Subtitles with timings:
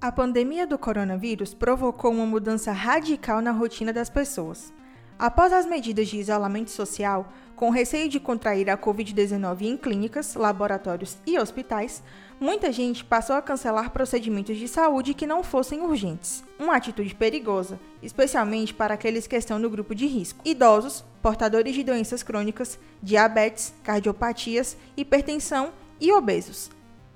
[0.00, 4.72] A pandemia do coronavírus provocou uma mudança radical na rotina das pessoas.
[5.18, 11.18] Após as medidas de isolamento social, com receio de contrair a Covid-19 em clínicas, laboratórios
[11.26, 12.04] e hospitais,
[12.38, 16.44] muita gente passou a cancelar procedimentos de saúde que não fossem urgentes.
[16.56, 21.82] Uma atitude perigosa, especialmente para aqueles que estão no grupo de risco: idosos, portadores de
[21.82, 26.70] doenças crônicas, diabetes, cardiopatias, hipertensão e obesos.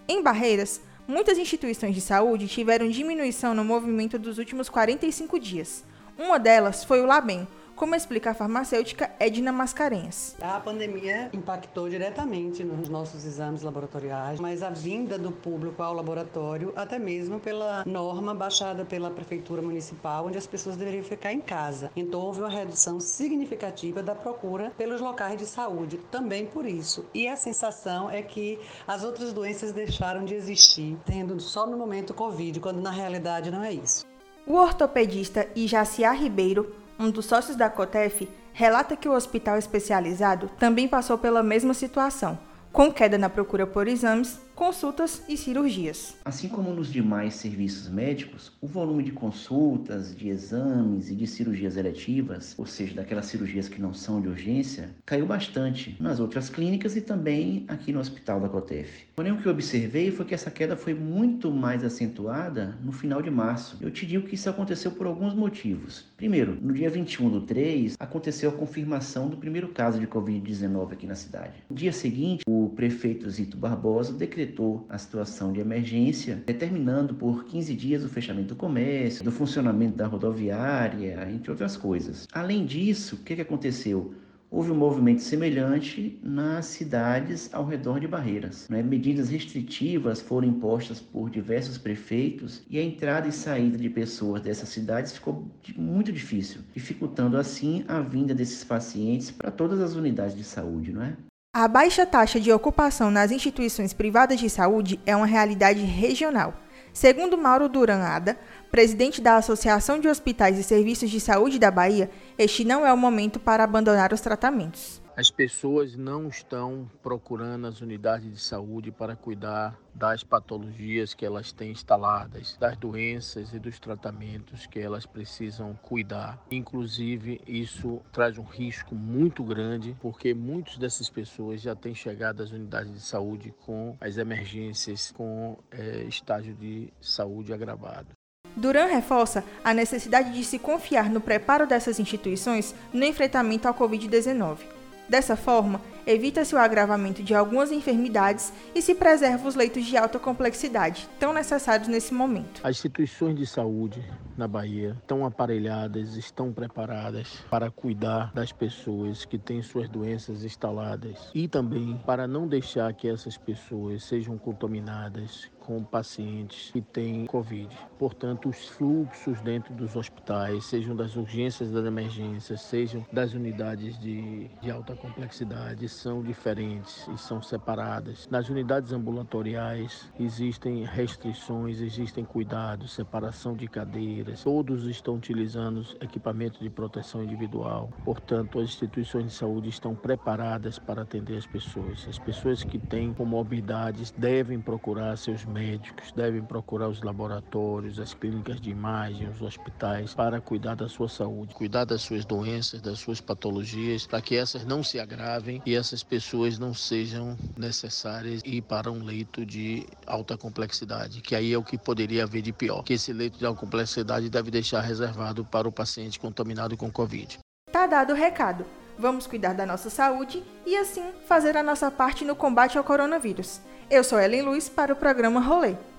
[0.08, 5.84] Em Barreiras, muitas instituições de saúde tiveram diminuição no movimento dos últimos 45 dias.
[6.18, 7.46] Uma delas foi o Labem,
[7.82, 10.36] como explica a farmacêutica Edna Mascarenhas.
[10.40, 16.72] A pandemia impactou diretamente nos nossos exames laboratoriais, mas a vinda do público ao laboratório,
[16.76, 21.90] até mesmo pela norma baixada pela Prefeitura Municipal, onde as pessoas deveriam ficar em casa.
[21.96, 27.04] Então houve uma redução significativa da procura pelos locais de saúde, também por isso.
[27.12, 32.14] E a sensação é que as outras doenças deixaram de existir, tendo só no momento
[32.14, 34.06] Covid, quando na realidade não é isso.
[34.46, 40.86] O ortopedista Ijaciá Ribeiro um dos sócios da COTEF, relata que o hospital especializado também
[40.86, 42.38] passou pela mesma situação,
[42.72, 46.14] com queda na procura por exames consultas e cirurgias.
[46.24, 51.76] Assim como nos demais serviços médicos, o volume de consultas, de exames e de cirurgias
[51.76, 56.94] eletivas, ou seja, daquelas cirurgias que não são de urgência, caiu bastante nas outras clínicas
[56.94, 59.04] e também aqui no Hospital da Cotef.
[59.16, 63.20] Porém, o que eu observei foi que essa queda foi muito mais acentuada no final
[63.20, 63.76] de março.
[63.80, 66.04] Eu te digo que isso aconteceu por alguns motivos.
[66.16, 71.06] Primeiro, no dia 21 do 3, aconteceu a confirmação do primeiro caso de Covid-19 aqui
[71.08, 71.64] na cidade.
[71.68, 77.44] No dia seguinte, o prefeito Zito Barbosa decretou decretou a situação de emergência, determinando por
[77.44, 82.26] 15 dias o fechamento do comércio, do funcionamento da rodoviária, entre outras coisas.
[82.32, 84.14] Além disso, o que, que aconteceu?
[84.54, 88.68] houve um movimento semelhante nas cidades ao redor de Barreiras.
[88.68, 88.82] Né?
[88.82, 94.68] Medidas restritivas foram impostas por diversos prefeitos e a entrada e saída de pessoas dessas
[94.68, 100.44] cidades ficou muito difícil, dificultando assim a vinda desses pacientes para todas as unidades de
[100.44, 101.16] saúde, não é?
[101.54, 106.54] A baixa taxa de ocupação nas instituições privadas de saúde é uma realidade regional.
[106.94, 108.38] Segundo Mauro Duranada,
[108.70, 112.96] presidente da Associação de Hospitais e Serviços de Saúde da Bahia, este não é o
[112.96, 115.02] momento para abandonar os tratamentos.
[115.22, 121.52] As pessoas não estão procurando as unidades de saúde para cuidar das patologias que elas
[121.52, 126.44] têm instaladas, das doenças e dos tratamentos que elas precisam cuidar.
[126.50, 132.50] Inclusive, isso traz um risco muito grande, porque muitas dessas pessoas já têm chegado às
[132.50, 138.08] unidades de saúde com as emergências, com é, estágio de saúde agravado.
[138.56, 144.71] Duran reforça a necessidade de se confiar no preparo dessas instituições no enfrentamento ao Covid-19
[145.08, 150.18] Dessa forma, evita-se o agravamento de algumas enfermidades e se preserva os leitos de alta
[150.18, 152.60] complexidade, tão necessários nesse momento.
[152.64, 154.02] As instituições de saúde
[154.36, 161.30] na Bahia estão aparelhadas, estão preparadas para cuidar das pessoas que têm suas doenças instaladas
[161.34, 167.68] e também para não deixar que essas pessoas sejam contaminadas com pacientes que têm Covid.
[167.98, 174.48] Portanto, os fluxos dentro dos hospitais, sejam das urgências das emergências, sejam das unidades de,
[174.60, 178.28] de alta complexidade, são diferentes e são separadas.
[178.30, 186.70] Nas unidades ambulatoriais existem restrições, existem cuidados, separação de cadeiras, todos estão utilizando equipamentos de
[186.70, 187.90] proteção individual.
[188.04, 192.06] Portanto, as instituições de saúde estão preparadas para atender as pessoas.
[192.08, 198.60] As pessoas que têm comorbidades devem procurar seus médicos devem procurar os laboratórios, as clínicas
[198.60, 203.20] de imagem, os hospitais para cuidar da sua saúde, cuidar das suas doenças, das suas
[203.20, 208.90] patologias, para que essas não se agravem e essas pessoas não sejam necessárias ir para
[208.90, 212.94] um leito de alta complexidade, que aí é o que poderia haver de pior, que
[212.94, 217.38] esse leito de alta complexidade deve deixar reservado para o paciente contaminado com Covid.
[217.70, 218.64] Tá dado o recado.
[218.98, 223.60] Vamos cuidar da nossa saúde e assim fazer a nossa parte no combate ao coronavírus.
[223.92, 225.74] Eu sou Ellen Luiz para o programa Rolê.